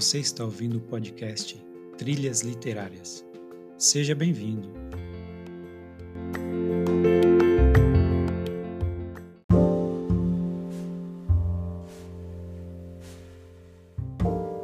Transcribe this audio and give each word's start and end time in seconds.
Você 0.00 0.18
está 0.18 0.42
ouvindo 0.42 0.78
o 0.78 0.80
podcast 0.80 1.62
Trilhas 1.98 2.40
Literárias. 2.40 3.22
Seja 3.76 4.14
bem-vindo. 4.14 4.72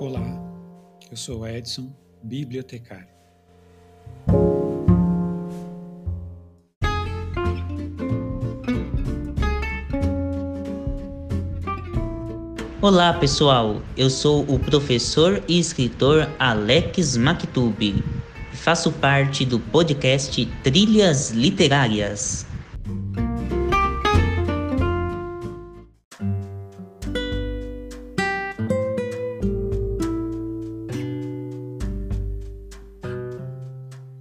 Olá, 0.01 0.25
eu 1.11 1.17
sou 1.19 1.47
Edson, 1.47 1.95
bibliotecário. 2.23 3.16
Olá 12.97 13.13
pessoal, 13.13 13.83
eu 13.95 14.09
sou 14.09 14.43
o 14.51 14.59
professor 14.59 15.45
e 15.47 15.61
escritor 15.61 16.31
Alex 16.39 17.15
Maktub 17.19 17.77
e 17.85 18.57
faço 18.57 18.91
parte 18.91 19.45
do 19.45 19.61
podcast 19.61 20.47
Trilhas 20.65 21.31
Literárias. 21.31 22.47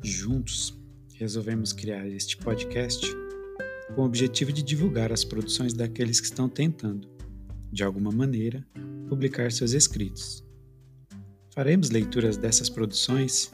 Juntos, 0.03 0.77
resolvemos 1.13 1.71
criar 1.71 2.05
este 2.07 2.35
podcast 2.35 3.07
com 3.95 4.01
o 4.01 4.05
objetivo 4.05 4.51
de 4.51 4.61
divulgar 4.61 5.13
as 5.13 5.23
produções 5.23 5.73
daqueles 5.73 6.19
que 6.19 6.25
estão 6.25 6.49
tentando 6.49 7.14
de 7.71 7.83
alguma 7.83 8.11
maneira, 8.11 8.65
publicar 9.07 9.51
seus 9.51 9.73
escritos. 9.73 10.43
Faremos 11.53 11.89
leituras 11.89 12.37
dessas 12.37 12.69
produções 12.69 13.51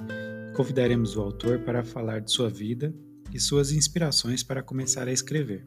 e 0.50 0.54
convidaremos 0.54 1.16
o 1.16 1.22
autor 1.22 1.60
para 1.60 1.84
falar 1.84 2.20
de 2.20 2.32
sua 2.32 2.50
vida 2.50 2.94
e 3.34 3.40
suas 3.40 3.72
inspirações 3.72 4.44
para 4.44 4.64
começar 4.64 5.08
a 5.08 5.12
escrever. 5.12 5.66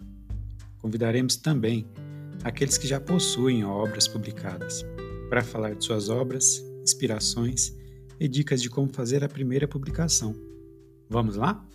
Convidaremos 0.78 1.36
também 1.36 1.86
aqueles 2.42 2.76
que 2.76 2.86
já 2.86 3.00
possuem 3.00 3.64
obras 3.64 4.06
publicadas 4.06 4.84
para 5.28 5.42
falar 5.42 5.74
de 5.74 5.84
suas 5.84 6.08
obras, 6.08 6.62
inspirações 6.82 7.74
e 8.20 8.28
dicas 8.28 8.60
de 8.60 8.68
como 8.68 8.92
fazer 8.92 9.24
a 9.24 9.28
primeira 9.28 9.66
publicação. 9.66 10.34
Vamos 11.08 11.36
lá? 11.36 11.66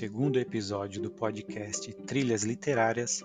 Segundo 0.00 0.38
episódio 0.38 1.02
do 1.02 1.10
podcast 1.10 1.92
Trilhas 1.92 2.42
Literárias, 2.42 3.22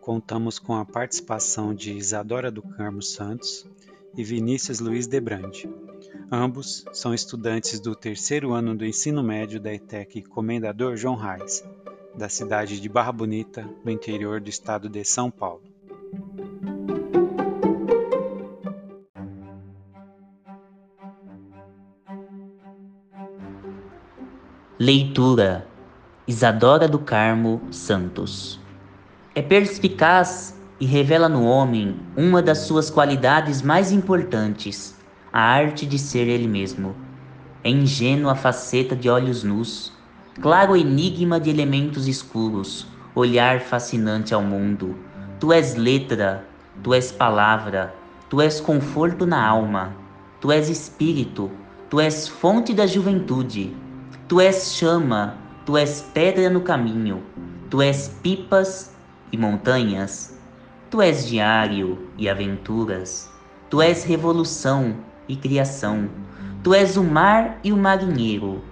contamos 0.00 0.58
com 0.58 0.74
a 0.74 0.82
participação 0.82 1.74
de 1.74 1.92
Isadora 1.92 2.50
do 2.50 2.62
Carmo 2.62 3.02
Santos 3.02 3.68
e 4.16 4.24
Vinícius 4.24 4.80
Luiz 4.80 5.06
Debrande. 5.06 5.68
Ambos 6.32 6.86
são 6.90 7.12
estudantes 7.12 7.78
do 7.80 7.94
terceiro 7.94 8.54
ano 8.54 8.74
do 8.74 8.86
ensino 8.86 9.22
médio 9.22 9.60
da 9.60 9.74
ETEC 9.74 10.22
Comendador 10.22 10.96
João 10.96 11.16
Reis, 11.16 11.62
da 12.16 12.30
cidade 12.30 12.80
de 12.80 12.88
Barra 12.88 13.12
Bonita, 13.12 13.68
no 13.84 13.90
interior 13.90 14.40
do 14.40 14.48
estado 14.48 14.88
de 14.88 15.04
São 15.04 15.30
Paulo. 15.30 15.64
Leitura 24.80 25.75
Isadora 26.28 26.88
do 26.88 26.98
Carmo 26.98 27.60
Santos. 27.70 28.58
É 29.32 29.40
perspicaz 29.40 30.60
e 30.80 30.84
revela 30.84 31.28
no 31.28 31.44
homem 31.44 32.00
uma 32.16 32.42
das 32.42 32.58
suas 32.66 32.90
qualidades 32.90 33.62
mais 33.62 33.92
importantes, 33.92 34.96
a 35.32 35.40
arte 35.40 35.86
de 35.86 35.96
ser 36.00 36.26
ele 36.26 36.48
mesmo. 36.48 36.96
É 37.62 37.70
ingênua 37.70 38.34
faceta 38.34 38.96
de 38.96 39.08
olhos 39.08 39.44
nus, 39.44 39.92
claro 40.42 40.76
enigma 40.76 41.38
de 41.38 41.48
elementos 41.48 42.08
escuros, 42.08 42.88
olhar 43.14 43.60
fascinante 43.60 44.34
ao 44.34 44.42
mundo. 44.42 44.96
Tu 45.38 45.52
és 45.52 45.76
letra, 45.76 46.44
tu 46.82 46.92
és 46.92 47.12
palavra, 47.12 47.94
tu 48.28 48.40
és 48.40 48.60
conforto 48.60 49.24
na 49.24 49.46
alma, 49.46 49.94
tu 50.40 50.50
és 50.50 50.68
espírito, 50.68 51.52
tu 51.88 52.00
és 52.00 52.26
fonte 52.26 52.74
da 52.74 52.84
juventude, 52.84 53.76
tu 54.26 54.40
és 54.40 54.74
chama, 54.74 55.45
Tu 55.66 55.76
és 55.76 56.00
pedra 56.14 56.48
no 56.48 56.60
caminho, 56.60 57.24
tu 57.68 57.82
és 57.82 58.06
pipas 58.22 58.94
e 59.32 59.36
montanhas, 59.36 60.38
tu 60.88 61.02
és 61.02 61.26
diário 61.26 62.06
e 62.16 62.28
aventuras, 62.28 63.28
tu 63.68 63.82
és 63.82 64.04
revolução 64.04 64.94
e 65.28 65.34
criação, 65.34 66.08
tu 66.62 66.72
és 66.72 66.96
o 66.96 67.02
mar 67.02 67.58
e 67.64 67.72
o 67.72 67.76
marinheiro, 67.76 68.62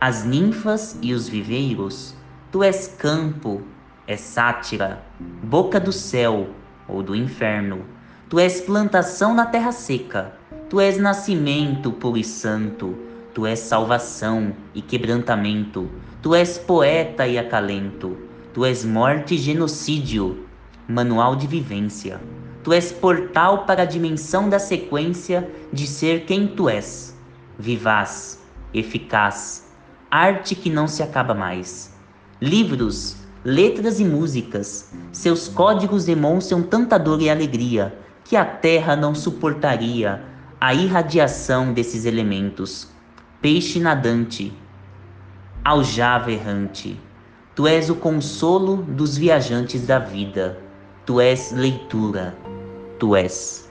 as 0.00 0.24
ninfas 0.24 0.98
e 1.00 1.14
os 1.14 1.28
viveiros, 1.28 2.16
tu 2.50 2.64
és 2.64 2.88
campo, 2.98 3.62
és 4.08 4.20
sátira, 4.20 5.04
boca 5.44 5.78
do 5.78 5.92
céu 5.92 6.48
ou 6.88 7.00
do 7.00 7.14
inferno, 7.14 7.84
tu 8.28 8.40
és 8.40 8.60
plantação 8.60 9.34
na 9.34 9.46
terra 9.46 9.70
seca, 9.70 10.34
tu 10.68 10.80
és 10.80 10.98
nascimento 10.98 11.92
puro 11.92 12.18
e 12.18 12.24
santo, 12.24 13.09
tu 13.34 13.46
és 13.46 13.58
salvação 13.58 14.52
e 14.74 14.82
quebrantamento, 14.82 15.88
Tu 16.22 16.34
és 16.34 16.58
poeta 16.58 17.26
e 17.26 17.38
acalento, 17.38 18.14
tu 18.52 18.62
és 18.62 18.84
morte 18.84 19.36
e 19.36 19.38
genocídio, 19.38 20.44
manual 20.86 21.34
de 21.34 21.46
vivência. 21.46 22.20
Tu 22.62 22.74
és 22.74 22.92
portal 22.92 23.64
para 23.64 23.84
a 23.84 23.86
dimensão 23.86 24.46
da 24.46 24.58
sequência 24.58 25.50
de 25.72 25.86
ser 25.86 26.26
quem 26.26 26.46
tu 26.46 26.68
és, 26.68 27.18
vivaz, 27.58 28.38
eficaz, 28.74 29.72
arte 30.10 30.54
que 30.54 30.68
não 30.68 30.86
se 30.86 31.02
acaba 31.02 31.32
mais. 31.32 31.96
Livros, 32.38 33.16
letras 33.42 33.98
e 33.98 34.04
músicas, 34.04 34.92
seus 35.12 35.48
códigos 35.48 36.04
demonstram 36.04 36.62
tanta 36.62 36.98
dor 36.98 37.22
e 37.22 37.30
alegria 37.30 37.98
que 38.24 38.36
a 38.36 38.44
terra 38.44 38.94
não 38.94 39.14
suportaria 39.14 40.22
a 40.60 40.74
irradiação 40.74 41.72
desses 41.72 42.04
elementos. 42.04 42.99
Peixe 43.40 43.80
nadante, 43.80 44.52
aljava 45.64 46.30
errante. 46.30 47.00
Tu 47.56 47.66
és 47.66 47.88
o 47.88 47.94
consolo 47.94 48.76
dos 48.82 49.16
viajantes 49.16 49.86
da 49.86 49.98
vida. 49.98 50.58
Tu 51.06 51.22
és 51.22 51.50
leitura. 51.50 52.36
Tu 52.98 53.16
és. 53.16 53.66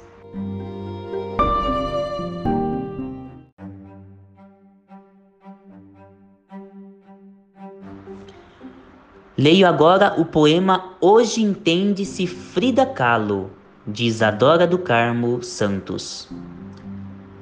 Leio 9.37 9.67
agora 9.67 10.19
o 10.19 10.25
poema 10.25 10.95
Hoje 10.99 11.43
Entende-se 11.43 12.25
Frida 12.25 12.87
Kahlo, 12.87 13.51
de 13.85 14.05
Isadora 14.07 14.65
do 14.65 14.79
Carmo 14.79 15.43
Santos. 15.43 16.27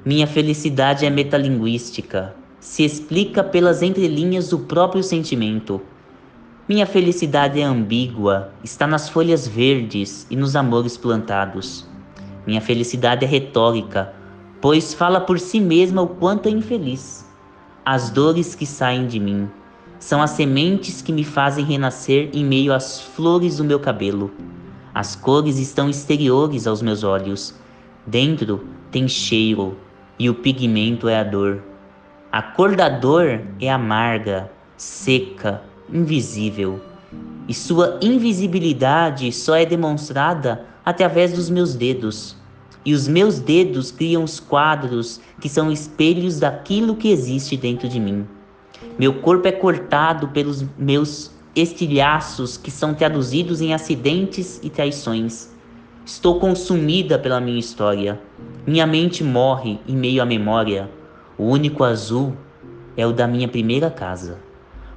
Minha 0.04 0.28
felicidade 0.28 1.04
é 1.04 1.10
metalinguística, 1.10 2.32
se 2.60 2.84
explica 2.84 3.42
pelas 3.42 3.82
entrelinhas 3.82 4.50
do 4.50 4.60
próprio 4.60 5.02
sentimento. 5.02 5.80
Minha 6.68 6.86
felicidade 6.86 7.60
é 7.60 7.64
ambígua, 7.64 8.52
está 8.62 8.86
nas 8.86 9.08
folhas 9.08 9.48
verdes 9.48 10.24
e 10.30 10.36
nos 10.36 10.54
amores 10.54 10.96
plantados. 10.96 11.84
Minha 12.46 12.60
felicidade 12.60 13.24
é 13.24 13.28
retórica, 13.28 14.14
pois 14.60 14.94
fala 14.94 15.20
por 15.20 15.40
si 15.40 15.58
mesma 15.58 16.00
o 16.02 16.06
quanto 16.06 16.48
é 16.48 16.52
infeliz. 16.52 17.28
As 17.84 18.08
dores 18.08 18.54
que 18.54 18.66
saem 18.66 19.08
de 19.08 19.18
mim 19.18 19.50
são 19.98 20.22
as 20.22 20.30
sementes 20.30 21.02
que 21.02 21.12
me 21.12 21.24
fazem 21.24 21.64
renascer 21.64 22.30
em 22.32 22.44
meio 22.44 22.72
às 22.72 23.00
flores 23.00 23.56
do 23.56 23.64
meu 23.64 23.80
cabelo. 23.80 24.30
As 24.94 25.16
cores 25.16 25.58
estão 25.58 25.90
exteriores 25.90 26.68
aos 26.68 26.82
meus 26.82 27.02
olhos. 27.02 27.52
Dentro 28.06 28.64
tem 28.92 29.08
cheiro 29.08 29.76
e 30.18 30.28
o 30.28 30.34
pigmento 30.34 31.08
é 31.08 31.18
a 31.18 31.24
dor. 31.24 31.62
A 32.30 32.42
cor 32.42 32.74
da 32.74 32.88
dor 32.88 33.40
é 33.60 33.70
amarga, 33.70 34.50
seca, 34.76 35.62
invisível, 35.92 36.80
e 37.48 37.54
sua 37.54 37.98
invisibilidade 38.02 39.32
só 39.32 39.54
é 39.56 39.64
demonstrada 39.64 40.66
através 40.84 41.32
dos 41.32 41.48
meus 41.48 41.74
dedos. 41.74 42.36
E 42.84 42.92
os 42.92 43.08
meus 43.08 43.38
dedos 43.38 43.90
criam 43.90 44.22
os 44.22 44.38
quadros 44.38 45.20
que 45.40 45.48
são 45.48 45.70
espelhos 45.70 46.38
daquilo 46.38 46.96
que 46.96 47.10
existe 47.10 47.56
dentro 47.56 47.88
de 47.88 47.98
mim. 47.98 48.26
Meu 48.98 49.14
corpo 49.20 49.48
é 49.48 49.52
cortado 49.52 50.28
pelos 50.28 50.64
meus 50.76 51.30
estilhaços 51.54 52.56
que 52.56 52.70
são 52.70 52.94
traduzidos 52.94 53.60
em 53.60 53.72
acidentes 53.72 54.60
e 54.62 54.70
traições. 54.70 55.50
Estou 56.08 56.40
consumida 56.40 57.18
pela 57.18 57.38
minha 57.38 57.60
história. 57.60 58.18
Minha 58.66 58.86
mente 58.86 59.22
morre 59.22 59.78
em 59.86 59.94
meio 59.94 60.22
à 60.22 60.24
memória. 60.24 60.88
O 61.36 61.44
único 61.44 61.84
azul 61.84 62.34
é 62.96 63.06
o 63.06 63.12
da 63.12 63.28
minha 63.28 63.46
primeira 63.46 63.90
casa. 63.90 64.38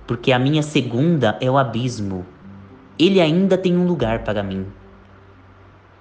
porque 0.08 0.32
a 0.32 0.40
minha 0.40 0.64
segunda 0.64 1.38
é 1.42 1.52
o 1.52 1.58
abismo. 1.58 2.26
Ele 2.98 3.20
ainda 3.20 3.58
tem 3.58 3.76
um 3.76 3.86
lugar 3.86 4.24
para 4.24 4.42
mim. 4.42 4.66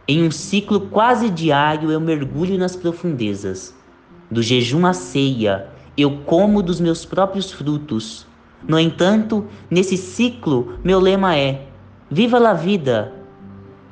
Em 0.06 0.22
um 0.22 0.30
ciclo 0.30 0.82
quase 0.82 1.28
diário 1.28 1.90
eu 1.90 2.00
mergulho 2.00 2.56
nas 2.56 2.76
profundezas. 2.76 3.74
Do 4.30 4.40
jejum 4.44 4.86
à 4.86 4.92
ceia, 4.92 5.70
eu 5.96 6.18
como 6.24 6.62
dos 6.62 6.78
meus 6.80 7.04
próprios 7.04 7.50
frutos. 7.50 8.28
No 8.66 8.78
entanto, 8.78 9.44
nesse 9.68 9.96
ciclo, 9.96 10.78
meu 10.84 11.00
lema 11.00 11.36
é: 11.36 11.66
Viva 12.08 12.38
a 12.48 12.54
vida! 12.54 13.19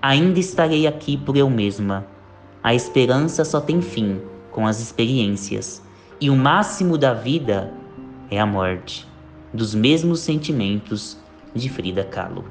Ainda 0.00 0.39
estarei 0.39 0.87
aqui 0.87 1.17
por 1.17 1.37
eu 1.37 1.50
mesma. 1.50 2.06
A 2.62 2.73
esperança 2.73 3.45
só 3.45 3.61
tem 3.61 3.83
fim 3.83 4.21
com 4.53 4.65
as 4.65 4.81
experiências, 4.81 5.83
e 6.21 6.31
o 6.31 6.37
máximo 6.37 6.97
da 6.97 7.12
vida 7.12 7.73
é 8.31 8.39
a 8.39 8.47
morte, 8.47 9.09
dos 9.53 9.75
mesmos 9.75 10.21
sentimentos 10.21 11.19
de 11.53 11.69
Frida 11.69 12.05
Kahlo. 12.05 12.45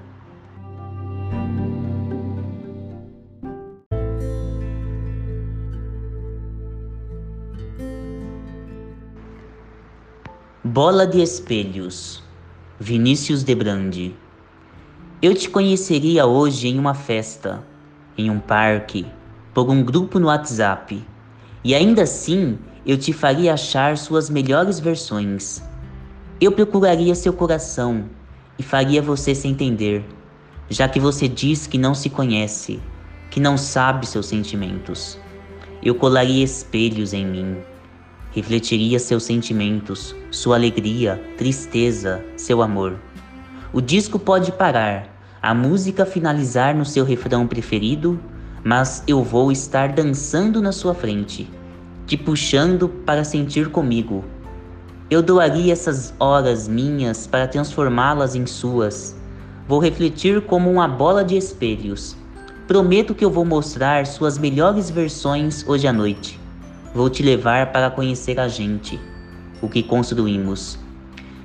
Bola 10.65 11.07
de 11.07 11.21
Espelhos, 11.21 12.21
Vinícius 12.77 13.41
de 13.41 13.55
Brande. 13.55 14.26
Eu 15.19 15.33
te 15.33 15.49
conheceria 15.49 16.27
hoje 16.27 16.67
em 16.67 16.77
uma 16.77 16.93
festa, 16.93 17.65
em 18.15 18.29
um 18.29 18.39
parque, 18.39 19.03
por 19.51 19.67
um 19.67 19.83
grupo 19.83 20.19
no 20.19 20.27
WhatsApp, 20.27 21.03
e 21.63 21.73
ainda 21.73 22.03
assim 22.03 22.59
eu 22.85 22.95
te 22.99 23.11
faria 23.11 23.55
achar 23.55 23.97
suas 23.97 24.29
melhores 24.29 24.79
versões. 24.79 25.63
Eu 26.39 26.51
procuraria 26.51 27.15
seu 27.15 27.33
coração 27.33 28.05
e 28.59 28.63
faria 28.63 29.01
você 29.01 29.33
se 29.33 29.47
entender, 29.47 30.05
já 30.69 30.87
que 30.87 30.99
você 30.99 31.27
diz 31.27 31.65
que 31.65 31.79
não 31.79 31.95
se 31.95 32.11
conhece, 32.11 32.79
que 33.31 33.39
não 33.39 33.57
sabe 33.57 34.05
seus 34.05 34.27
sentimentos. 34.27 35.17
Eu 35.81 35.95
colaria 35.95 36.43
espelhos 36.43 37.11
em 37.11 37.25
mim, 37.25 37.57
refletiria 38.33 38.99
seus 38.99 39.23
sentimentos, 39.23 40.15
sua 40.29 40.57
alegria, 40.57 41.19
tristeza, 41.39 42.23
seu 42.35 42.61
amor. 42.61 43.06
O 43.73 43.81
disco 43.81 44.17
pode 44.17 44.51
parar, 44.51 45.07
a 45.41 45.53
música 45.53 46.05
finalizar 46.05 46.75
no 46.75 46.85
seu 46.85 47.05
refrão 47.05 47.47
preferido, 47.47 48.19
mas 48.63 49.03
eu 49.07 49.23
vou 49.23 49.51
estar 49.51 49.89
dançando 49.89 50.61
na 50.61 50.71
sua 50.71 50.93
frente 50.93 51.49
te 52.07 52.15
puxando 52.15 52.87
para 52.87 53.25
sentir 53.25 53.69
comigo. 53.69 54.23
Eu 55.09 55.21
doaria 55.21 55.73
essas 55.73 56.13
horas 56.17 56.65
minhas 56.65 57.27
para 57.27 57.47
transformá-las 57.47 58.33
em 58.33 58.45
suas. 58.45 59.13
Vou 59.67 59.79
refletir 59.79 60.41
como 60.41 60.71
uma 60.71 60.87
bola 60.87 61.21
de 61.21 61.35
espelhos. 61.35 62.15
Prometo 62.65 63.13
que 63.13 63.25
eu 63.25 63.29
vou 63.29 63.43
mostrar 63.43 64.05
suas 64.07 64.37
melhores 64.37 64.89
versões 64.89 65.67
hoje 65.67 65.85
à 65.85 65.91
noite. 65.91 66.39
Vou 66.95 67.09
te 67.09 67.21
levar 67.21 67.73
para 67.73 67.91
conhecer 67.91 68.39
a 68.39 68.47
gente, 68.47 68.97
o 69.61 69.67
que 69.67 69.83
construímos. 69.83 70.79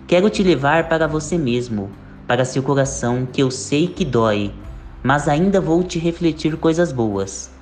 Quero 0.07 0.31
te 0.31 0.45
levar 0.45 0.89
para 0.89 1.09
você 1.09 1.37
mesmo, 1.37 1.91
para 2.33 2.47
seu 2.47 2.63
coração 2.63 3.29
que 3.31 3.43
eu 3.43 3.51
sei 3.51 3.87
que 3.87 4.07
dói, 4.07 4.55
mas 5.03 5.29
ainda 5.29 5.61
vou 5.61 5.83
te 5.83 5.99
refletir 5.99 6.57
coisas 6.57 6.91
boas 6.91 7.53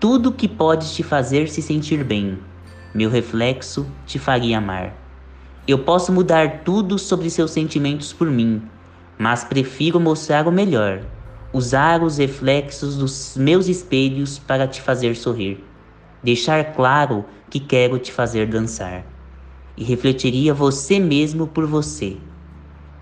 tudo 0.00 0.32
que 0.32 0.48
pode 0.48 0.94
te 0.94 1.02
fazer 1.02 1.46
se 1.46 1.60
sentir 1.60 2.02
bem. 2.02 2.38
Meu 2.94 3.10
reflexo 3.10 3.86
te 4.06 4.18
faria 4.18 4.56
amar. 4.56 4.94
Eu 5.68 5.80
posso 5.80 6.10
mudar 6.10 6.62
tudo 6.64 6.98
sobre 6.98 7.28
seus 7.28 7.50
sentimentos 7.50 8.14
por 8.14 8.30
mim, 8.30 8.62
mas 9.18 9.44
prefiro 9.44 10.00
mostrar 10.00 10.48
o 10.48 10.52
melhor, 10.52 11.02
usar 11.52 12.02
os 12.02 12.16
reflexos 12.16 12.96
dos 12.96 13.36
meus 13.36 13.68
espelhos 13.68 14.38
para 14.38 14.66
te 14.66 14.80
fazer 14.80 15.16
sorrir, 15.16 15.62
deixar 16.22 16.72
claro 16.72 17.26
que 17.50 17.60
quero 17.60 17.98
te 17.98 18.10
fazer 18.10 18.46
dançar. 18.46 19.04
E 19.76 19.84
refletiria 19.84 20.54
você 20.54 20.98
mesmo 20.98 21.46
por 21.46 21.66
você. 21.66 22.16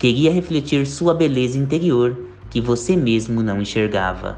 Queria 0.03 0.33
refletir 0.33 0.85
sua 0.85 1.13
beleza 1.13 1.57
interior 1.57 2.27
que 2.49 2.59
você 2.59 2.93
mesmo 2.93 3.41
não 3.41 3.61
enxergava. 3.61 4.37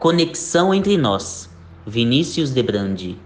Conexão 0.00 0.74
entre 0.74 0.96
nós. 0.96 1.48
Vinícius 1.86 2.50
de 2.50 2.60
Brandi. 2.60 3.16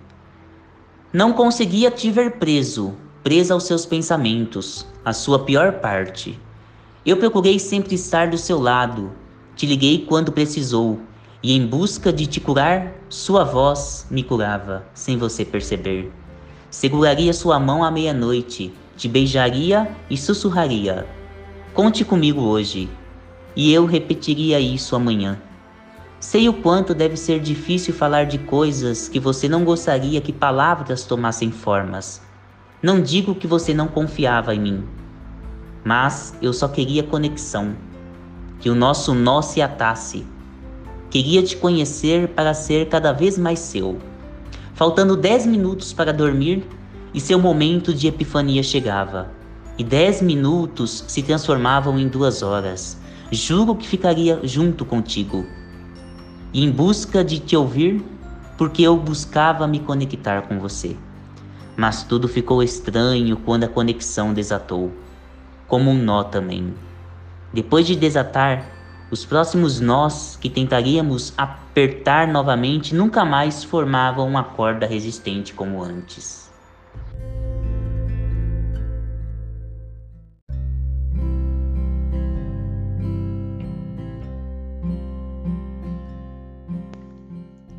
Não 1.15 1.33
conseguia 1.33 1.91
te 1.91 2.11
ver 2.11 2.33
preso, 2.33 2.93
presa 3.25 3.55
aos 3.55 3.65
seus 3.65 3.87
pensamentos, 3.87 4.87
a 5.03 5.15
sua 5.15 5.47
pior 5.47 5.81
parte. 5.81 6.39
Eu 7.07 7.17
procurei 7.17 7.59
sempre 7.59 7.95
estar 7.95 8.29
do 8.29 8.37
seu 8.37 8.61
lado, 8.61 9.11
te 9.57 9.65
liguei 9.65 10.05
quando 10.07 10.31
precisou, 10.31 11.01
e 11.43 11.57
em 11.57 11.67
busca 11.67 12.13
de 12.13 12.27
te 12.27 12.41
curar, 12.41 12.93
sua 13.09 13.43
voz 13.45 14.07
me 14.11 14.23
curava, 14.23 14.85
sem 14.95 15.17
você 15.17 15.45
perceber. 15.45 16.13
Seguraria 16.71 17.33
sua 17.33 17.59
mão 17.59 17.83
à 17.83 17.91
meia-noite, 17.91 18.73
te 18.97 19.09
beijaria 19.09 19.91
e 20.09 20.17
sussurraria: 20.17 21.07
Conte 21.75 22.05
comigo 22.05 22.43
hoje. 22.43 22.89
E 23.55 23.73
eu 23.73 23.85
repetiria 23.85 24.59
isso 24.61 24.97
amanhã. 24.97 25.39
Sei 26.19 26.49
o 26.49 26.55
quanto 26.55 26.95
deve 26.95 27.17
ser 27.17 27.41
difícil 27.41 27.93
falar 27.93 28.25
de 28.25 28.39
coisas 28.39 29.09
que 29.09 29.19
você 29.19 29.49
não 29.49 29.65
gostaria 29.65 30.21
que 30.21 30.33
palavras 30.33 31.05
tomassem 31.05 31.51
formas. 31.51 32.23
Não 32.83 33.03
digo 33.03 33.35
que 33.35 33.47
você 33.47 33.75
não 33.75 33.89
confiava 33.89 34.55
em 34.55 34.61
mim, 34.61 34.85
mas 35.85 36.35
eu 36.41 36.53
só 36.53 36.69
queria 36.69 37.03
conexão, 37.03 37.77
que 38.61 38.71
o 38.71 38.75
nosso 38.75 39.15
nó 39.15 39.43
se 39.43 39.61
atasse. 39.61 40.25
Queria 41.13 41.43
te 41.43 41.59
conhecer 41.59 42.29
para 42.29 42.55
ser 42.55 42.89
cada 42.89 43.13
vez 43.13 43.37
mais 43.37 43.59
seu. 43.59 43.99
Faltando 44.73 45.15
dez 45.15 45.45
minutos 45.45 45.93
para 45.93 46.11
dormir, 46.11 46.67
e 47.13 47.21
seu 47.21 47.39
momento 47.39 47.93
de 47.93 48.09
epifania 48.09 48.63
chegava. 48.63 49.31
E 49.77 49.85
dez 49.85 50.23
minutos 50.23 51.05
se 51.07 51.23
transformavam 51.23 51.99
em 51.99 52.09
duas 52.09 52.43
horas. 52.43 52.99
Juro 53.31 53.77
que 53.77 53.87
ficaria 53.87 54.41
junto 54.43 54.87
contigo 54.87 55.45
e 56.51 56.65
em 56.65 56.71
busca 56.71 57.23
de 57.23 57.39
te 57.39 57.55
ouvir, 57.57 58.03
porque 58.57 58.83
eu 58.83 58.97
buscava 58.97 59.67
me 59.67 59.81
conectar 59.81 60.43
com 60.49 60.59
você. 60.59 60.97
Mas 61.77 62.05
tudo 62.05 62.27
ficou 62.27 62.63
estranho 62.63 63.37
quando 63.37 63.65
a 63.65 63.69
conexão 63.69 64.33
desatou, 64.33 64.91
como 65.69 65.91
um 65.91 66.03
nó 66.03 66.25
também. 66.25 66.73
Depois 67.53 67.87
de 67.87 67.97
desatar, 67.97 68.67
os 69.13 69.27
próximos 69.27 69.79
nós 69.79 70.39
que 70.41 70.49
tentaríamos 70.49 71.35
apertar 71.37 72.27
novamente 72.27 72.95
nunca 72.95 73.27
mais 73.27 73.63
formavam 73.63 74.27
uma 74.27 74.43
corda 74.43 74.87
resistente 74.87 75.53
como 75.53 75.83
antes. 75.83 76.51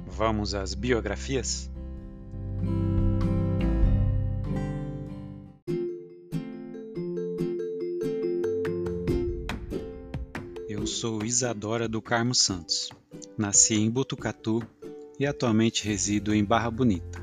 Vamos 0.06 0.54
às 0.54 0.76
biografias? 0.76 1.73
Sou 11.04 11.22
Isadora 11.26 11.86
do 11.86 12.02
Carmo 12.02 12.34
Santos. 12.34 12.90
Nasci 13.38 13.74
em 13.74 13.92
Botucatu 13.92 14.66
e 15.20 15.26
atualmente 15.26 15.86
resido 15.86 16.34
em 16.34 16.46
Barra 16.46 16.72
Bonita. 16.72 17.22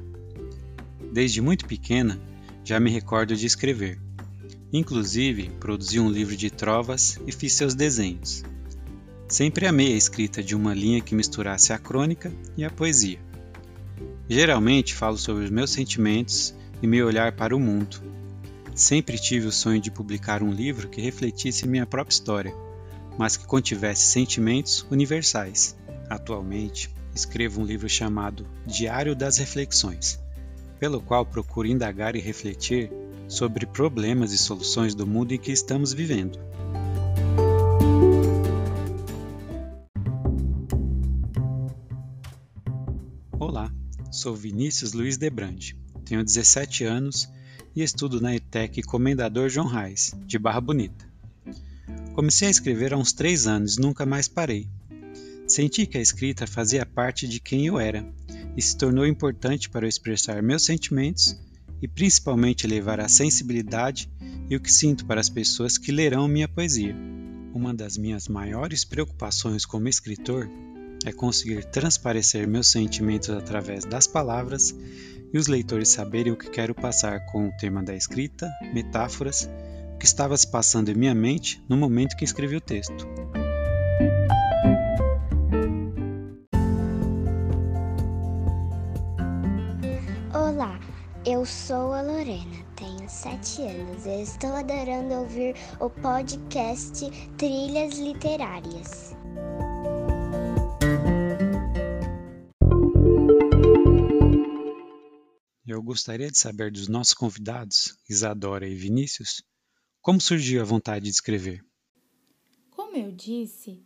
Desde 1.10 1.40
muito 1.40 1.64
pequena 1.64 2.20
já 2.62 2.78
me 2.78 2.90
recordo 2.90 3.34
de 3.34 3.46
escrever. 3.46 3.98
Inclusive, 4.70 5.48
produzi 5.58 5.98
um 5.98 6.10
livro 6.10 6.36
de 6.36 6.50
trovas 6.50 7.18
e 7.26 7.32
fiz 7.32 7.54
seus 7.54 7.74
desenhos. 7.74 8.44
Sempre 9.26 9.66
amei 9.66 9.94
a 9.94 9.96
escrita 9.96 10.42
de 10.42 10.54
uma 10.54 10.74
linha 10.74 11.00
que 11.00 11.14
misturasse 11.14 11.72
a 11.72 11.78
crônica 11.78 12.30
e 12.58 12.64
a 12.64 12.68
poesia. 12.68 13.18
Geralmente 14.28 14.94
falo 14.94 15.16
sobre 15.16 15.44
os 15.44 15.50
meus 15.50 15.70
sentimentos 15.70 16.54
e 16.82 16.86
meu 16.86 17.06
olhar 17.06 17.32
para 17.32 17.56
o 17.56 17.58
mundo. 17.58 17.96
Sempre 18.74 19.18
tive 19.18 19.46
o 19.46 19.52
sonho 19.52 19.80
de 19.80 19.90
publicar 19.90 20.42
um 20.42 20.52
livro 20.52 20.86
que 20.86 21.00
refletisse 21.00 21.66
minha 21.66 21.86
própria 21.86 22.12
história, 22.12 22.54
mas 23.20 23.36
que 23.36 23.44
contivesse 23.44 24.06
sentimentos 24.06 24.86
universais. 24.90 25.76
Atualmente, 26.08 26.90
escrevo 27.14 27.60
um 27.60 27.66
livro 27.66 27.86
chamado 27.86 28.46
Diário 28.66 29.14
das 29.14 29.36
Reflexões, 29.36 30.18
pelo 30.78 31.02
qual 31.02 31.26
procuro 31.26 31.68
indagar 31.68 32.16
e 32.16 32.18
refletir 32.18 32.90
sobre 33.28 33.66
problemas 33.66 34.32
e 34.32 34.38
soluções 34.38 34.94
do 34.94 35.06
mundo 35.06 35.32
em 35.32 35.38
que 35.38 35.52
estamos 35.52 35.92
vivendo. 35.92 36.38
Sou 44.10 44.34
Vinícius 44.34 44.92
Luiz 44.92 45.16
Debrande, 45.16 45.76
tenho 46.04 46.24
17 46.24 46.84
anos 46.84 47.26
e 47.74 47.82
estudo 47.82 48.20
na 48.20 48.34
ETEC 48.34 48.82
Comendador 48.82 49.48
João 49.48 49.66
Reis, 49.66 50.12
de 50.26 50.38
Barra 50.38 50.60
Bonita. 50.60 51.09
Comecei 52.20 52.48
a 52.48 52.50
escrever 52.50 52.92
há 52.92 52.98
uns 52.98 53.14
três 53.14 53.46
anos 53.46 53.78
e 53.78 53.80
nunca 53.80 54.04
mais 54.04 54.28
parei. 54.28 54.68
Senti 55.48 55.86
que 55.86 55.96
a 55.96 56.02
escrita 56.02 56.46
fazia 56.46 56.84
parte 56.84 57.26
de 57.26 57.40
quem 57.40 57.66
eu 57.66 57.80
era 57.80 58.06
e 58.54 58.60
se 58.60 58.76
tornou 58.76 59.06
importante 59.06 59.70
para 59.70 59.86
eu 59.86 59.88
expressar 59.88 60.42
meus 60.42 60.66
sentimentos 60.66 61.34
e 61.80 61.88
principalmente 61.88 62.66
levar 62.66 63.00
a 63.00 63.08
sensibilidade 63.08 64.06
e 64.50 64.54
o 64.54 64.60
que 64.60 64.70
sinto 64.70 65.06
para 65.06 65.18
as 65.18 65.30
pessoas 65.30 65.78
que 65.78 65.90
lerão 65.90 66.28
minha 66.28 66.46
poesia. 66.46 66.94
Uma 67.54 67.72
das 67.72 67.96
minhas 67.96 68.28
maiores 68.28 68.84
preocupações 68.84 69.64
como 69.64 69.88
escritor 69.88 70.46
é 71.06 71.12
conseguir 71.12 71.64
transparecer 71.70 72.46
meus 72.46 72.68
sentimentos 72.68 73.30
através 73.30 73.86
das 73.86 74.06
palavras 74.06 74.76
e 75.32 75.38
os 75.38 75.46
leitores 75.46 75.88
saberem 75.88 76.34
o 76.34 76.36
que 76.36 76.50
quero 76.50 76.74
passar 76.74 77.24
com 77.32 77.48
o 77.48 77.56
tema 77.56 77.82
da 77.82 77.96
escrita, 77.96 78.46
metáforas, 78.74 79.48
que 80.00 80.06
estava 80.06 80.36
se 80.36 80.50
passando 80.50 80.90
em 80.90 80.94
minha 80.94 81.14
mente 81.14 81.62
no 81.68 81.76
momento 81.76 82.16
que 82.16 82.24
escrevi 82.24 82.56
o 82.56 82.60
texto. 82.60 83.06
Eu 91.26 91.46
sou 91.46 91.92
a 91.92 92.02
Lorena, 92.02 92.64
tenho 92.74 93.08
sete 93.08 93.62
anos 93.62 94.04
e 94.04 94.22
estou 94.22 94.52
adorando 94.54 95.14
ouvir 95.14 95.54
o 95.78 95.88
podcast 95.88 97.08
Trilhas 97.36 97.98
Literárias. 97.98 99.14
Eu 105.66 105.82
gostaria 105.82 106.30
de 106.30 106.38
saber 106.38 106.72
dos 106.72 106.88
nossos 106.88 107.14
convidados, 107.14 107.96
Isadora 108.08 108.66
e 108.66 108.74
Vinícius, 108.74 109.42
como 110.02 110.20
surgiu 110.20 110.60
a 110.60 110.64
vontade 110.64 111.04
de 111.04 111.10
escrever. 111.10 111.64
Como 112.70 112.96
eu 112.96 113.12
disse, 113.12 113.82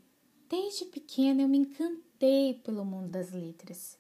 desde 0.49 0.85
pequena 0.85 1.42
eu 1.42 1.49
me 1.49 1.59
encantei 1.59 2.54
pelo 2.64 2.85
mundo 2.85 3.09
das 3.09 3.33
letras. 3.33 3.99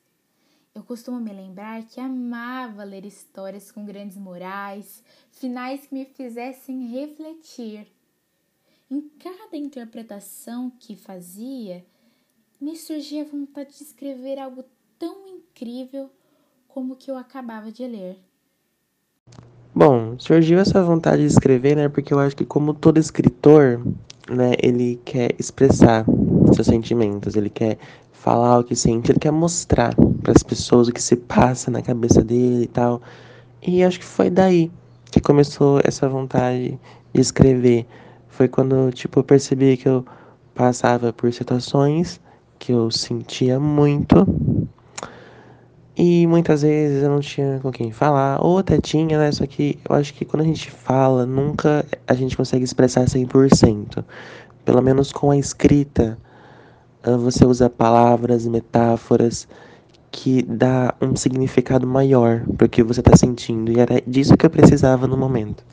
Eu 0.74 0.82
costumo 0.82 1.20
me 1.20 1.32
lembrar 1.32 1.84
que 1.84 2.00
amava 2.00 2.84
ler 2.84 3.04
histórias 3.04 3.70
com 3.70 3.84
grandes 3.84 4.16
morais, 4.16 5.02
finais 5.30 5.86
que 5.86 5.94
me 5.94 6.04
fizessem 6.04 6.88
refletir. 6.88 7.86
Em 8.90 9.08
cada 9.08 9.56
interpretação 9.56 10.70
que 10.70 10.96
fazia, 10.96 11.84
me 12.60 12.76
surgia 12.76 13.22
a 13.22 13.26
vontade 13.26 13.76
de 13.76 13.84
escrever 13.84 14.38
algo 14.38 14.64
tão 14.98 15.26
incrível 15.28 16.10
como 16.68 16.94
o 16.94 16.96
que 16.96 17.10
eu 17.10 17.16
acabava 17.16 17.70
de 17.70 17.86
ler. 17.86 18.18
Bom, 19.76 20.14
surgiu 20.18 20.60
essa 20.60 20.80
vontade 20.84 21.22
de 21.22 21.26
escrever, 21.26 21.74
né? 21.74 21.88
Porque 21.88 22.14
eu 22.14 22.20
acho 22.20 22.36
que 22.36 22.44
como 22.44 22.72
todo 22.72 22.96
escritor, 22.96 23.84
né, 24.30 24.52
ele 24.62 25.00
quer 25.04 25.34
expressar 25.36 26.04
seus 26.54 26.68
sentimentos, 26.68 27.34
ele 27.34 27.50
quer 27.50 27.76
falar 28.12 28.60
o 28.60 28.62
que 28.62 28.76
sente, 28.76 29.10
ele 29.10 29.18
quer 29.18 29.32
mostrar 29.32 29.92
para 30.22 30.32
as 30.32 30.44
pessoas 30.44 30.86
o 30.86 30.92
que 30.92 31.02
se 31.02 31.16
passa 31.16 31.72
na 31.72 31.82
cabeça 31.82 32.22
dele 32.22 32.62
e 32.62 32.68
tal. 32.68 33.02
E 33.60 33.82
acho 33.82 33.98
que 33.98 34.04
foi 34.04 34.30
daí 34.30 34.70
que 35.10 35.20
começou 35.20 35.80
essa 35.82 36.08
vontade 36.08 36.78
de 37.12 37.20
escrever. 37.20 37.84
Foi 38.28 38.46
quando, 38.46 38.92
tipo, 38.92 39.18
eu 39.18 39.24
percebi 39.24 39.76
que 39.76 39.88
eu 39.88 40.04
passava 40.54 41.12
por 41.12 41.32
situações 41.32 42.20
que 42.60 42.70
eu 42.70 42.92
sentia 42.92 43.58
muito 43.58 44.24
e 45.96 46.26
muitas 46.26 46.62
vezes 46.62 47.02
eu 47.02 47.10
não 47.10 47.20
tinha 47.20 47.60
com 47.60 47.70
quem 47.70 47.92
falar, 47.92 48.44
ou 48.44 48.58
até 48.58 48.80
tinha, 48.80 49.16
né? 49.18 49.30
Só 49.30 49.46
que 49.46 49.78
eu 49.88 49.94
acho 49.94 50.12
que 50.12 50.24
quando 50.24 50.42
a 50.42 50.46
gente 50.46 50.70
fala, 50.70 51.24
nunca 51.24 51.86
a 52.06 52.14
gente 52.14 52.36
consegue 52.36 52.64
expressar 52.64 53.04
100%. 53.04 54.04
Pelo 54.64 54.82
menos 54.82 55.12
com 55.12 55.30
a 55.30 55.36
escrita, 55.36 56.18
ah, 57.02 57.16
você 57.16 57.44
usa 57.46 57.70
palavras, 57.70 58.46
metáforas 58.46 59.46
que 60.10 60.42
dá 60.42 60.94
um 61.00 61.14
significado 61.16 61.86
maior 61.86 62.44
para 62.56 62.66
o 62.66 62.68
que 62.68 62.82
você 62.82 63.00
está 63.00 63.16
sentindo 63.16 63.70
e 63.72 63.80
era 63.80 64.00
disso 64.00 64.36
que 64.36 64.46
eu 64.46 64.50
precisava 64.50 65.06
no 65.06 65.16
momento. 65.16 65.64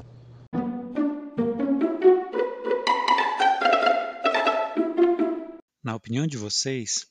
Na 5.84 5.96
opinião 5.96 6.28
de 6.28 6.38
vocês, 6.38 7.11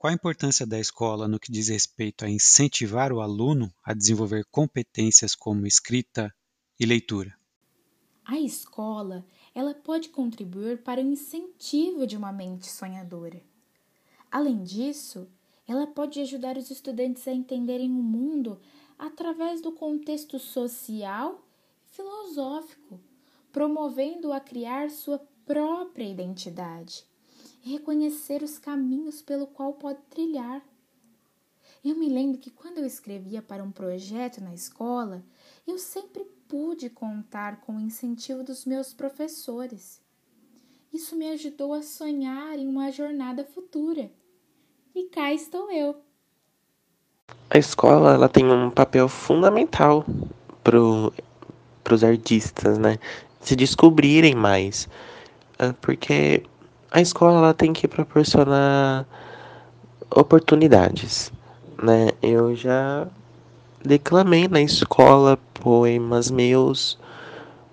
qual 0.00 0.10
a 0.10 0.14
importância 0.14 0.66
da 0.66 0.80
escola 0.80 1.28
no 1.28 1.38
que 1.38 1.52
diz 1.52 1.68
respeito 1.68 2.24
a 2.24 2.30
incentivar 2.30 3.12
o 3.12 3.20
aluno 3.20 3.70
a 3.84 3.92
desenvolver 3.92 4.46
competências 4.46 5.34
como 5.34 5.66
escrita 5.66 6.34
e 6.78 6.86
leitura? 6.86 7.36
A 8.24 8.40
escola, 8.40 9.26
ela 9.54 9.74
pode 9.74 10.08
contribuir 10.08 10.82
para 10.82 11.02
o 11.02 11.04
incentivo 11.04 12.06
de 12.06 12.16
uma 12.16 12.32
mente 12.32 12.66
sonhadora. 12.66 13.42
Além 14.30 14.64
disso, 14.64 15.28
ela 15.68 15.86
pode 15.86 16.18
ajudar 16.18 16.56
os 16.56 16.70
estudantes 16.70 17.28
a 17.28 17.32
entenderem 17.34 17.90
o 17.90 18.02
mundo 18.02 18.58
através 18.98 19.60
do 19.60 19.70
contexto 19.70 20.38
social 20.38 21.46
e 21.84 21.94
filosófico, 21.94 22.98
promovendo 23.52 24.32
a 24.32 24.40
criar 24.40 24.88
sua 24.88 25.18
própria 25.44 26.08
identidade 26.08 27.09
reconhecer 27.62 28.42
os 28.42 28.58
caminhos 28.58 29.22
pelo 29.22 29.46
qual 29.46 29.74
pode 29.74 30.00
trilhar. 30.10 30.62
Eu 31.84 31.96
me 31.96 32.08
lembro 32.08 32.38
que 32.38 32.50
quando 32.50 32.78
eu 32.78 32.86
escrevia 32.86 33.40
para 33.40 33.62
um 33.62 33.70
projeto 33.70 34.42
na 34.42 34.52
escola, 34.52 35.22
eu 35.66 35.78
sempre 35.78 36.24
pude 36.48 36.90
contar 36.90 37.60
com 37.60 37.76
o 37.76 37.80
incentivo 37.80 38.42
dos 38.42 38.64
meus 38.64 38.92
professores. 38.92 40.00
Isso 40.92 41.16
me 41.16 41.30
ajudou 41.30 41.72
a 41.72 41.82
sonhar 41.82 42.58
em 42.58 42.66
uma 42.66 42.90
jornada 42.90 43.44
futura 43.44 44.10
e 44.94 45.04
cá 45.04 45.32
estou 45.32 45.70
eu. 45.70 45.96
A 47.48 47.58
escola 47.58 48.14
ela 48.14 48.28
tem 48.28 48.44
um 48.44 48.70
papel 48.70 49.08
fundamental 49.08 50.04
para 50.64 50.78
os 51.94 52.04
artistas, 52.04 52.76
né? 52.76 52.98
Se 53.40 53.54
descobrirem 53.54 54.34
mais. 54.34 54.88
Ah, 55.58 55.72
porque 55.80 56.42
a 56.90 57.00
escola 57.00 57.38
ela 57.38 57.54
tem 57.54 57.72
que 57.72 57.86
proporcionar 57.86 59.06
oportunidades, 60.14 61.32
né? 61.82 62.08
Eu 62.20 62.54
já 62.54 63.06
declamei 63.84 64.48
na 64.48 64.60
escola 64.60 65.38
poemas 65.54 66.30
meus 66.30 66.98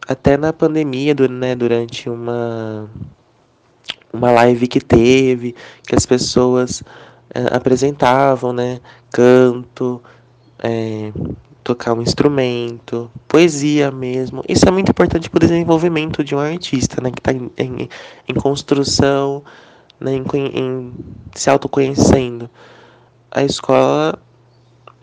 até 0.07 0.37
na 0.37 0.53
pandemia, 0.53 1.13
né, 1.29 1.53
durante 1.55 2.09
uma 2.09 2.89
uma 4.13 4.31
live 4.31 4.67
que 4.67 4.79
teve, 4.79 5.53
que 5.83 5.95
as 5.95 6.05
pessoas 6.05 6.81
é, 7.33 7.55
apresentavam, 7.55 8.53
né? 8.53 8.79
Canto, 9.11 10.01
é, 10.59 11.11
tocar 11.67 11.91
um 11.93 12.01
instrumento, 12.01 13.11
poesia 13.27 13.91
mesmo. 13.91 14.41
Isso 14.47 14.65
é 14.65 14.71
muito 14.71 14.89
importante 14.89 15.29
para 15.29 15.35
o 15.35 15.39
desenvolvimento 15.41 16.23
de 16.23 16.33
um 16.33 16.39
artista, 16.39 17.01
né? 17.01 17.11
Que 17.11 17.19
está 17.19 17.33
em, 17.33 17.51
em, 17.57 17.89
em, 18.29 18.33
construção, 18.35 19.43
né? 19.99 20.13
Em, 20.13 20.23
em 20.33 20.93
se 21.35 21.49
autoconhecendo. 21.49 22.49
A 23.29 23.43
escola 23.43 24.17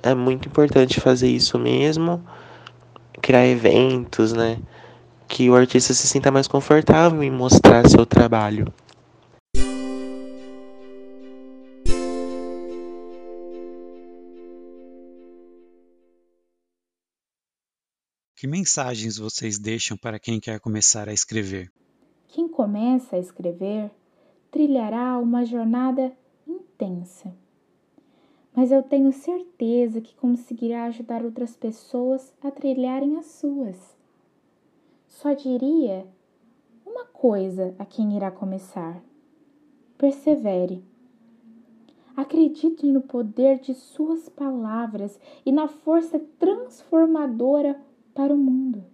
é 0.02 0.14
muito 0.14 0.48
importante 0.48 1.02
fazer 1.02 1.28
isso 1.28 1.58
mesmo, 1.58 2.24
criar 3.20 3.46
eventos, 3.46 4.32
né? 4.32 4.56
Que 5.28 5.50
o 5.50 5.54
artista 5.54 5.92
se 5.92 6.06
sinta 6.06 6.30
mais 6.30 6.48
confortável 6.48 7.22
em 7.22 7.30
mostrar 7.30 7.86
seu 7.90 8.06
trabalho. 8.06 8.72
Que 18.44 18.48
mensagens 18.48 19.16
vocês 19.16 19.58
deixam 19.58 19.96
para 19.96 20.18
quem 20.18 20.38
quer 20.38 20.60
começar 20.60 21.08
a 21.08 21.14
escrever? 21.14 21.72
Quem 22.28 22.46
começa 22.46 23.16
a 23.16 23.18
escrever 23.18 23.90
trilhará 24.50 25.18
uma 25.18 25.46
jornada 25.46 26.12
intensa. 26.46 27.34
Mas 28.54 28.70
eu 28.70 28.82
tenho 28.82 29.10
certeza 29.14 29.98
que 29.98 30.14
conseguirá 30.16 30.84
ajudar 30.84 31.24
outras 31.24 31.56
pessoas 31.56 32.34
a 32.42 32.50
trilharem 32.50 33.16
as 33.16 33.24
suas. 33.24 33.78
Só 35.08 35.32
diria 35.32 36.06
uma 36.84 37.06
coisa 37.06 37.74
a 37.78 37.86
quem 37.86 38.14
irá 38.14 38.30
começar: 38.30 39.02
persevere. 39.96 40.84
Acredite 42.14 42.84
no 42.84 43.00
poder 43.00 43.58
de 43.58 43.72
suas 43.72 44.28
palavras 44.28 45.18
e 45.46 45.50
na 45.50 45.66
força 45.66 46.20
transformadora 46.38 47.80
para 48.14 48.32
o 48.32 48.38
mundo. 48.38 48.84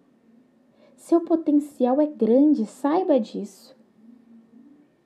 Seu 0.97 1.21
potencial 1.21 2.01
é 2.01 2.07
grande, 2.07 2.67
saiba 2.67 3.19
disso. 3.21 3.77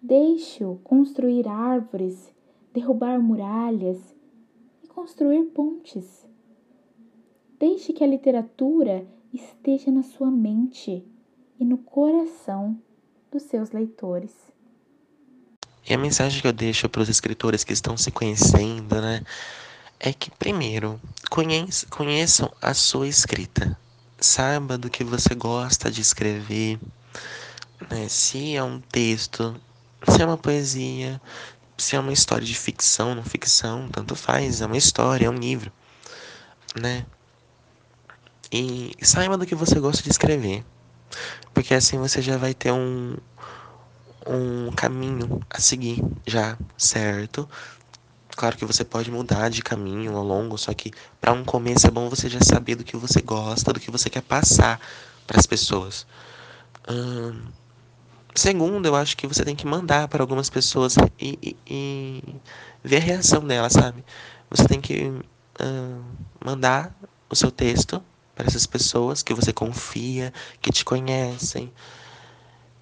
Deixe-o 0.00 0.76
construir 0.84 1.48
árvores, 1.48 2.32
derrubar 2.72 3.20
muralhas 3.20 3.98
e 4.82 4.86
construir 4.86 5.44
pontes. 5.46 6.26
Deixe 7.58 7.92
que 7.92 8.04
a 8.04 8.06
literatura 8.06 9.06
esteja 9.32 9.90
na 9.90 10.02
sua 10.02 10.30
mente 10.30 11.04
e 11.58 11.64
no 11.64 11.78
coração 11.78 12.78
dos 13.30 13.44
seus 13.44 13.70
leitores. 13.70 14.32
E 15.88 15.92
a 15.92 15.98
mensagem 15.98 16.40
que 16.40 16.46
eu 16.46 16.52
deixo 16.52 16.88
para 16.88 17.02
os 17.02 17.08
escritores 17.08 17.64
que 17.64 17.72
estão 17.72 17.96
se 17.96 18.10
conhecendo, 18.10 19.00
né, 19.00 19.22
é 20.00 20.12
que 20.12 20.30
primeiro 20.30 21.00
conheçam 21.90 22.50
a 22.60 22.74
sua 22.74 23.08
escrita. 23.08 23.78
Saiba 24.18 24.78
do 24.78 24.88
que 24.88 25.04
você 25.04 25.34
gosta 25.34 25.90
de 25.90 26.00
escrever, 26.00 26.78
né? 27.90 28.08
Se 28.08 28.56
é 28.56 28.62
um 28.62 28.80
texto, 28.80 29.60
se 30.08 30.22
é 30.22 30.26
uma 30.26 30.36
poesia, 30.36 31.20
se 31.76 31.96
é 31.96 32.00
uma 32.00 32.12
história 32.12 32.46
de 32.46 32.54
ficção, 32.54 33.14
não 33.14 33.24
ficção, 33.24 33.88
tanto 33.88 34.14
faz, 34.14 34.60
é 34.60 34.66
uma 34.66 34.76
história, 34.76 35.26
é 35.26 35.30
um 35.30 35.34
livro, 35.34 35.72
né? 36.80 37.04
E 38.52 38.92
saiba 39.02 39.36
do 39.36 39.46
que 39.46 39.54
você 39.54 39.80
gosta 39.80 40.02
de 40.02 40.10
escrever, 40.10 40.64
porque 41.52 41.74
assim 41.74 41.98
você 41.98 42.22
já 42.22 42.36
vai 42.36 42.54
ter 42.54 42.72
um, 42.72 43.16
um 44.26 44.70
caminho 44.72 45.40
a 45.50 45.60
seguir 45.60 46.02
já, 46.26 46.56
certo? 46.76 47.48
Claro 48.36 48.56
que 48.56 48.64
você 48.64 48.84
pode 48.84 49.10
mudar 49.10 49.48
de 49.48 49.62
caminho 49.62 50.16
ao 50.16 50.24
longo, 50.24 50.58
só 50.58 50.74
que 50.74 50.92
para 51.20 51.32
um 51.32 51.44
começo 51.44 51.86
é 51.86 51.90
bom 51.90 52.08
você 52.08 52.28
já 52.28 52.40
saber 52.40 52.74
do 52.74 52.84
que 52.84 52.96
você 52.96 53.20
gosta, 53.20 53.72
do 53.72 53.80
que 53.80 53.90
você 53.90 54.10
quer 54.10 54.22
passar 54.22 54.80
para 55.26 55.38
as 55.38 55.46
pessoas. 55.46 56.06
Hum, 56.88 57.42
segundo, 58.34 58.86
eu 58.86 58.96
acho 58.96 59.16
que 59.16 59.26
você 59.26 59.44
tem 59.44 59.54
que 59.54 59.66
mandar 59.66 60.08
para 60.08 60.22
algumas 60.22 60.50
pessoas 60.50 60.96
e, 61.20 61.38
e, 61.42 61.56
e, 61.66 62.22
ver 62.82 62.96
a 62.96 63.00
reação 63.00 63.46
delas, 63.46 63.72
sabe? 63.72 64.04
Você 64.50 64.66
tem 64.66 64.80
que 64.80 65.12
hum, 65.60 66.02
mandar 66.44 66.94
o 67.30 67.36
seu 67.36 67.50
texto 67.50 68.02
para 68.34 68.46
essas 68.46 68.66
pessoas 68.66 69.22
que 69.22 69.32
você 69.32 69.52
confia, 69.52 70.32
que 70.60 70.72
te 70.72 70.84
conhecem, 70.84 71.72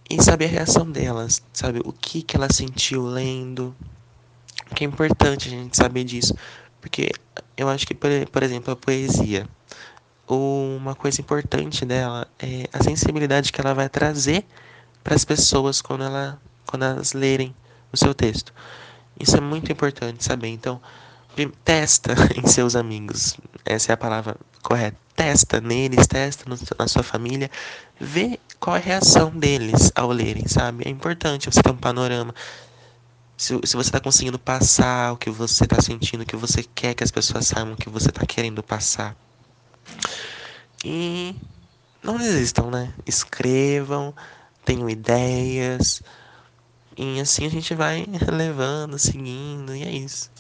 e 0.09 0.23
saber 0.23 0.47
a 0.47 0.49
reação 0.49 0.91
delas, 0.91 1.43
sabe? 1.53 1.81
O 1.85 1.93
que, 1.93 2.23
que 2.23 2.37
ela 2.37 2.53
sentiu 2.53 3.03
lendo. 3.03 3.75
Que 4.75 4.85
é 4.85 4.87
importante 4.87 5.49
a 5.49 5.51
gente 5.51 5.77
saber 5.77 6.05
disso. 6.05 6.35
Porque 6.81 7.11
eu 7.57 7.69
acho 7.69 7.87
que, 7.87 7.95
por, 7.95 8.11
por 8.31 8.43
exemplo, 8.43 8.73
a 8.73 8.77
poesia, 8.77 9.47
uma 10.29 10.95
coisa 10.95 11.21
importante 11.21 11.85
dela 11.85 12.27
é 12.39 12.69
a 12.73 12.83
sensibilidade 12.83 13.53
que 13.53 13.61
ela 13.61 13.75
vai 13.75 13.89
trazer 13.89 14.45
para 15.03 15.15
as 15.15 15.25
pessoas 15.25 15.83
quando, 15.83 16.05
ela, 16.05 16.41
quando 16.67 16.85
elas 16.85 17.13
lerem 17.13 17.55
o 17.93 17.97
seu 17.97 18.15
texto. 18.15 18.53
Isso 19.19 19.37
é 19.37 19.41
muito 19.41 19.71
importante 19.71 20.25
saber. 20.25 20.49
Então, 20.49 20.81
testa 21.65 22.15
em 22.37 22.47
seus 22.47 22.77
amigos. 22.77 23.37
Essa 23.65 23.93
é 23.93 23.95
a 23.95 23.97
palavra 23.97 24.37
correta. 24.63 24.97
Testa 25.15 25.61
neles, 25.61 26.07
testa 26.07 26.45
na 26.79 26.89
sua 26.89 27.03
família. 27.03 27.51
Vê 28.01 28.41
qual 28.59 28.77
é 28.77 28.79
a 28.79 28.83
reação 28.83 29.31
deles 29.31 29.93
ao 29.95 30.11
lerem, 30.11 30.49
sabe? 30.49 30.85
É 30.87 30.91
importante 30.91 31.51
você 31.51 31.63
ter 31.63 31.71
um 31.71 31.77
panorama. 31.77 32.35
Se, 33.43 33.59
se 33.65 33.75
você 33.75 33.89
está 33.89 33.99
conseguindo 33.99 34.39
passar 34.39 35.13
o 35.13 35.17
que 35.17 35.29
você 35.29 35.65
está 35.65 35.83
sentindo, 35.83 36.23
o 36.23 36.25
que 36.25 36.37
você 36.37 36.63
quer 36.63 36.95
que 36.95 37.03
as 37.03 37.11
pessoas 37.11 37.45
saibam, 37.45 37.73
o 37.73 37.77
que 37.77 37.91
você 37.91 38.09
está 38.09 38.25
querendo 38.25 38.63
passar. 38.63 39.17
E 40.85 41.35
não 42.01 42.17
desistam, 42.17 42.71
né? 42.71 42.95
Escrevam, 43.05 44.15
tenham 44.65 44.89
ideias. 44.89 46.05
E 46.97 47.19
assim 47.19 47.45
a 47.45 47.49
gente 47.49 47.75
vai 47.75 48.07
levando, 48.31 48.97
seguindo, 48.97 49.75
e 49.75 49.83
é 49.83 49.91
isso. 49.91 50.31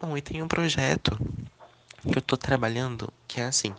Bom, 0.00 0.16
e 0.16 0.22
tem 0.22 0.40
um 0.40 0.46
projeto 0.46 1.18
que 2.00 2.16
eu 2.16 2.22
tô 2.22 2.36
trabalhando 2.36 3.12
que 3.26 3.40
é 3.40 3.46
assim. 3.46 3.74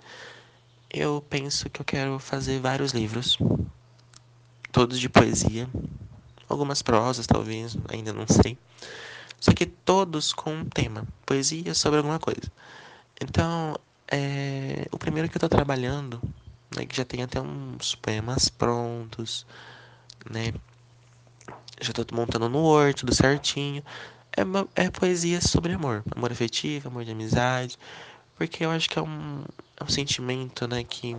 Eu 0.92 1.26
penso 1.30 1.70
que 1.70 1.80
eu 1.80 1.86
quero 1.86 2.20
fazer 2.20 2.60
vários 2.60 2.92
livros, 2.92 3.38
todos 4.74 5.00
de 5.00 5.08
poesia, 5.08 5.70
algumas 6.54 6.82
prosas 6.82 7.28
talvez, 7.28 7.78
ainda 7.90 8.14
não 8.14 8.26
sei. 8.28 8.58
Só 9.40 9.52
que 9.52 9.66
todos 9.66 10.32
com 10.32 10.54
um 10.54 10.66
tema, 10.66 11.06
poesia 11.26 11.74
sobre 11.74 11.98
alguma 11.98 12.20
coisa. 12.20 12.52
Então, 13.20 13.76
é, 14.08 14.88
o 14.92 14.98
primeiro 14.98 15.28
que 15.28 15.36
eu 15.36 15.42
tô 15.42 15.50
trabalhando, 15.50 16.22
né, 16.76 16.86
que 16.86 16.96
já 16.96 17.04
tem 17.04 17.24
até 17.24 17.42
uns 17.42 17.96
poemas 17.96 18.50
prontos, 18.50 19.46
né? 20.30 20.54
Já 21.82 21.92
tô 21.92 22.06
montando 22.16 22.48
no 22.48 22.60
Word, 22.60 22.96
tudo 22.96 23.14
certinho 23.14 23.84
é, 24.36 24.86
é 24.86 24.90
poesia 24.90 25.42
sobre 25.42 25.74
amor. 25.74 26.04
Amor 26.16 26.32
afetivo, 26.32 26.90
amor 26.90 27.06
de 27.06 27.12
amizade. 27.12 27.78
Porque 28.38 28.66
eu 28.66 28.72
acho 28.72 28.90
que 28.90 28.98
é 28.98 29.02
um, 29.02 29.44
é 29.80 29.84
um 29.84 29.88
sentimento, 29.88 30.68
né, 30.68 30.84
que 30.84 31.16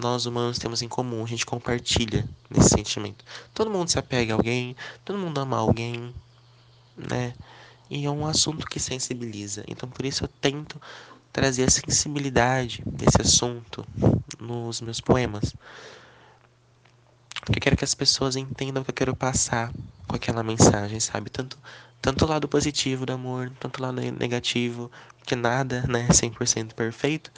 nós 0.00 0.26
humanos 0.26 0.58
temos 0.58 0.82
em 0.82 0.88
comum. 0.88 1.24
A 1.24 1.28
gente 1.28 1.46
compartilha 1.46 2.28
nesse 2.48 2.70
sentimento. 2.70 3.24
Todo 3.54 3.70
mundo 3.70 3.90
se 3.90 3.98
apega 3.98 4.32
a 4.32 4.36
alguém, 4.36 4.76
todo 5.04 5.18
mundo 5.18 5.38
ama 5.38 5.56
alguém, 5.56 6.14
né? 6.96 7.34
E 7.88 8.04
é 8.04 8.10
um 8.10 8.26
assunto 8.26 8.66
que 8.66 8.78
sensibiliza. 8.78 9.64
Então 9.66 9.88
por 9.88 10.04
isso 10.04 10.24
eu 10.24 10.28
tento 10.40 10.80
trazer 11.32 11.64
a 11.64 11.70
sensibilidade 11.70 12.82
desse 12.86 13.20
assunto 13.20 13.86
nos 14.38 14.80
meus 14.80 15.00
poemas. 15.00 15.54
Porque 17.44 17.58
eu 17.58 17.62
quero 17.62 17.76
que 17.76 17.84
as 17.84 17.94
pessoas 17.94 18.36
entendam 18.36 18.82
o 18.82 18.84
que 18.84 18.90
eu 18.90 18.94
quero 18.94 19.16
passar 19.16 19.72
com 20.06 20.16
aquela 20.16 20.42
mensagem, 20.42 21.00
sabe? 21.00 21.30
Tanto 21.30 21.58
tanto 22.00 22.24
o 22.24 22.28
lado 22.28 22.48
positivo 22.48 23.04
do 23.04 23.12
amor, 23.12 23.52
tanto 23.60 23.78
o 23.78 23.82
lado 23.82 24.00
negativo, 24.00 24.90
que 25.24 25.36
nada 25.36 25.84
né, 25.88 26.06
é 26.08 26.12
100% 26.12 26.74
perfeito, 26.74 27.30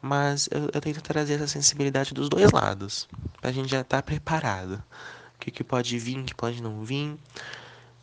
mas 0.00 0.48
eu, 0.50 0.70
eu, 0.72 0.80
tento 0.80 1.00
trazer 1.00 1.34
essa 1.34 1.48
sensibilidade 1.48 2.12
dos 2.14 2.28
dois 2.28 2.52
lados, 2.52 3.08
pra 3.40 3.52
gente 3.52 3.70
já 3.70 3.80
estar 3.80 3.98
tá 3.98 4.02
preparado. 4.02 4.82
O 5.36 5.38
que, 5.40 5.50
que 5.50 5.64
pode 5.64 5.98
vir, 5.98 6.18
o 6.18 6.24
que 6.24 6.34
pode 6.34 6.62
não 6.62 6.84
vir. 6.84 7.16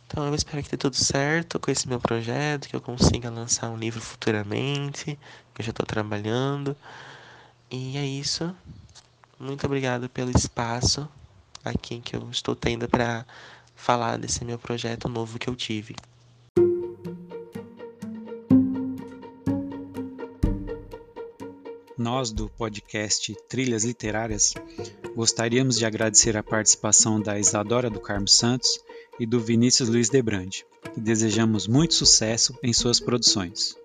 Então 0.08 0.26
eu 0.26 0.36
espero 0.36 0.62
que 0.62 0.70
dê 0.70 0.78
tudo 0.78 0.96
certo 0.96 1.60
com 1.60 1.72
esse 1.72 1.88
meu 1.88 2.00
projeto, 2.00 2.68
que 2.68 2.76
eu 2.76 2.82
consiga 2.82 3.30
lançar 3.30 3.70
um 3.70 3.78
livro 3.78 4.02
futuramente, 4.02 5.18
que 5.54 5.62
eu 5.62 5.66
já 5.66 5.70
estou 5.70 5.86
trabalhando. 5.86 6.76
E 7.70 7.98
é 7.98 8.06
isso. 8.06 8.54
Muito 9.40 9.66
obrigado 9.66 10.10
pelo 10.10 10.30
espaço 10.32 11.08
aqui 11.64 12.00
que 12.02 12.16
eu 12.16 12.30
estou 12.30 12.56
tendo 12.56 12.90
para 12.90 13.26
falar 13.82 14.18
desse 14.18 14.46
meu 14.46 14.60
projeto 14.60 15.10
novo 15.10 15.40
que 15.40 15.50
eu 15.50 15.56
tive. 15.56 15.96
Nós 21.98 22.32
do 22.32 22.48
podcast 22.50 23.36
Trilhas 23.50 23.84
Literárias 23.84 24.54
gostaríamos 25.16 25.78
de 25.78 25.86
agradecer 25.86 26.38
a 26.38 26.44
participação 26.44 27.20
da 27.20 27.40
Isadora 27.40 27.90
do 27.90 28.00
Carmo 28.00 28.28
Santos 28.28 28.80
e 29.20 29.26
do 29.26 29.40
Vinícius 29.40 29.90
Luiz 29.90 30.10
Debrande, 30.10 30.66
e 30.96 31.00
desejamos 31.00 31.68
muito 31.68 31.94
sucesso 31.94 32.58
em 32.64 32.74
suas 32.74 33.00
produções. 33.00 33.81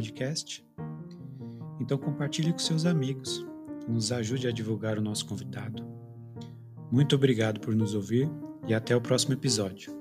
Podcast? 0.00 0.64
Então 1.78 1.98
compartilhe 1.98 2.52
com 2.52 2.58
seus 2.58 2.86
amigos 2.86 3.44
e 3.86 3.90
nos 3.90 4.10
ajude 4.10 4.48
a 4.48 4.52
divulgar 4.52 4.98
o 4.98 5.02
nosso 5.02 5.26
convidado. 5.26 5.86
Muito 6.90 7.14
obrigado 7.14 7.60
por 7.60 7.74
nos 7.74 7.94
ouvir 7.94 8.28
e 8.66 8.72
até 8.72 8.96
o 8.96 9.00
próximo 9.00 9.34
episódio. 9.34 9.99